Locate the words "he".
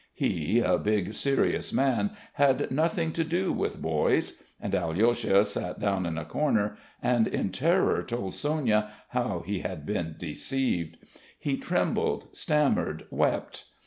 0.15-0.57, 9.45-9.59, 11.37-11.55